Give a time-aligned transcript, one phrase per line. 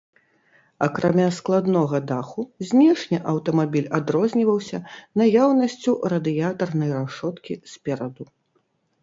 [0.85, 4.77] Акрамя складнога даху, знешне аўтамабіль адрозніваўся
[5.23, 8.23] наяўнасцю радыятарнай рашоткі спераду.